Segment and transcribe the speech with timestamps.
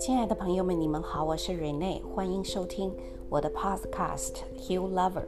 [0.00, 2.90] 亲爱的朋友们，你们好，我是 Rene，欢迎收听
[3.28, 5.26] 我的 Podcast Hugh Lover。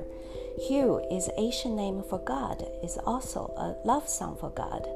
[0.56, 4.88] Hugh is Asian name for God, is also a love song for God.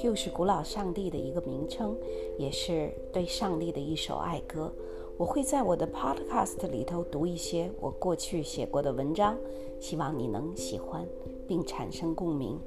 [0.00, 1.94] Hugh 是古老上帝的一个名称，
[2.38, 4.72] 也是对上帝的一首爱歌。
[5.18, 9.36] 我会在我的 Podcast 里头读一些我过去写过的文章，
[9.78, 11.06] 希望你能喜欢
[11.46, 12.58] 并产生共鸣。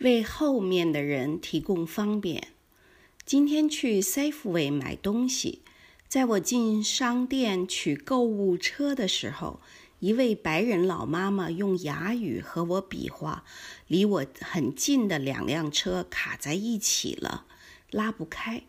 [0.00, 2.48] 为后面的人提供方便。
[3.26, 5.60] 今天去 Safeway 买东西，
[6.08, 9.60] 在我进商店取购物车的时候，
[9.98, 13.44] 一位白人老妈妈用哑语和我比划，
[13.86, 17.44] 离我很近的两辆车卡在一起了，
[17.90, 18.62] 拉不开。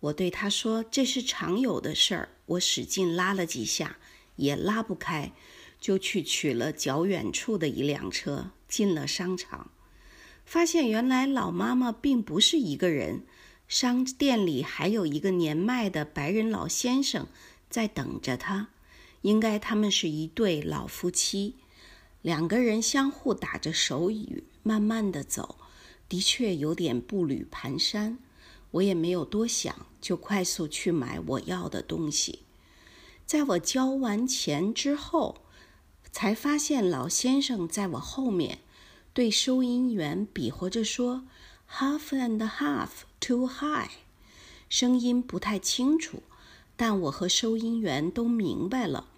[0.00, 3.98] 我对她说：“这是常有的事儿。”我使劲拉了几下，
[4.34, 5.30] 也拉不开，
[5.80, 9.70] 就去取了较远处的一辆车，进了商场。
[10.48, 13.26] 发现原来老妈妈并不是一个人，
[13.68, 17.26] 商店里还有一个年迈的白人老先生
[17.68, 18.68] 在等着他。
[19.20, 21.56] 应该他们是一对老夫妻，
[22.22, 25.56] 两个人相互打着手语，慢慢的走，
[26.08, 28.16] 的确有点步履蹒跚。
[28.70, 32.38] 我也没有多想，就快速去买我要的东西。
[33.26, 35.42] 在我交完钱之后，
[36.10, 38.60] 才发现老先生在我后面。
[39.18, 41.24] 对收银员比划着说
[41.68, 42.88] ：“Half and half
[43.18, 43.90] too high。”
[44.70, 46.22] 声音不太清楚，
[46.76, 49.08] 但我和收银员都明白了。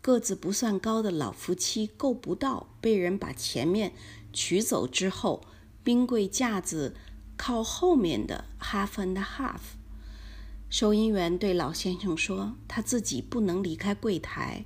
[0.00, 3.92] 个子不算高的老夫妻够不到，被人把前面
[4.32, 5.44] 取走之后，
[5.84, 6.96] 冰柜架子
[7.36, 9.76] 靠后面的 half and half。
[10.68, 14.64] 收银员对老先生说：“他自己不能离开柜台，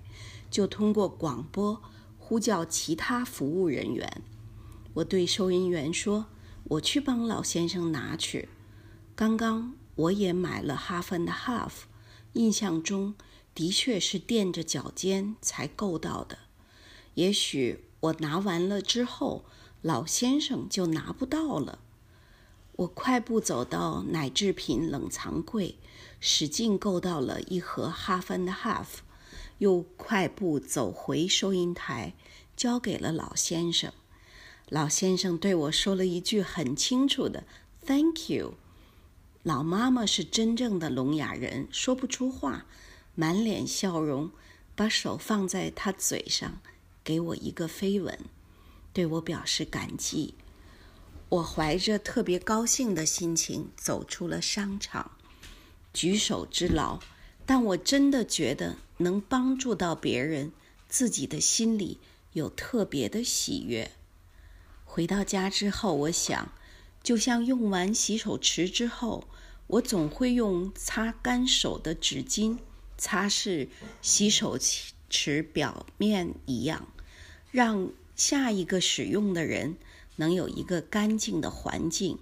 [0.50, 1.82] 就通过广播
[2.16, 4.22] 呼叫其他服务人员。”
[4.98, 6.26] 我对收银员说
[6.64, 8.48] ：“我去帮老先生拿去。
[9.14, 11.70] 刚刚我也买了 half and half，
[12.32, 13.14] 印象中
[13.54, 16.38] 的确是垫着脚尖才够到的。
[17.14, 19.44] 也许我拿完了之后，
[19.82, 21.78] 老先生就拿不到了。”
[22.78, 25.76] 我快步走到奶制品冷藏柜，
[26.18, 28.86] 使劲够到了一盒 half and half，
[29.58, 32.14] 又快步走回收银台，
[32.56, 33.92] 交给了老先生。
[34.70, 37.44] 老先生对我说了一句很清楚的
[37.86, 38.54] “Thank you”。
[39.42, 42.66] 老妈妈是真正的聋哑人，说不出话，
[43.14, 44.30] 满脸笑容，
[44.74, 46.60] 把手放在他嘴上，
[47.02, 48.18] 给我一个飞吻，
[48.92, 50.34] 对我表示感激。
[51.30, 55.12] 我怀着特别高兴的心情走出了商场，
[55.94, 57.00] 举手之劳，
[57.46, 60.52] 但我真的觉得能帮助到别人，
[60.90, 61.98] 自己的心里
[62.34, 63.92] 有特别的喜悦。
[64.98, 66.50] 回到家之后，我想，
[67.04, 69.28] 就像用完洗手池之后，
[69.68, 72.58] 我总会用擦干手的纸巾
[72.96, 73.68] 擦拭
[74.02, 74.58] 洗手
[75.08, 76.88] 池表面一样，
[77.52, 79.76] 让下一个使用的人
[80.16, 82.18] 能有一个干净的环境。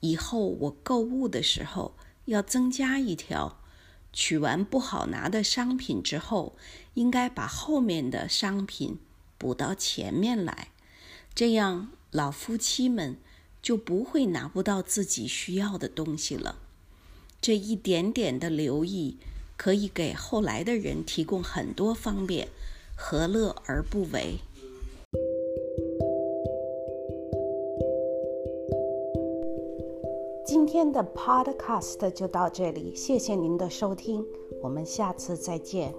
[0.00, 1.94] 以后我购物的时候
[2.26, 3.62] 要增加一条：
[4.12, 6.54] 取完不好拿的商品之后，
[6.92, 8.98] 应该把后面的商品
[9.38, 10.68] 补到前面来。
[11.34, 13.16] 这样，老夫妻们
[13.60, 16.58] 就不会拿不到自己需要的东西了。
[17.40, 19.16] 这一点点的留意，
[19.56, 22.46] 可以给后来的人提供很多方便，
[22.96, 24.38] 何乐而不为？
[30.46, 34.24] 今天的 Podcast 就到这里，谢谢您的收听，
[34.62, 35.92] 我们下次再见。